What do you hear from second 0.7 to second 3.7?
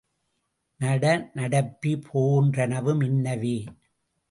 நட, நடப்பி போன்றனவும் இன்னவே.